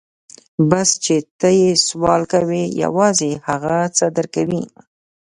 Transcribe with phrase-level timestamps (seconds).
[0.69, 4.63] بس چې ته يې سوال کوې يوازې هغه څه در کوي.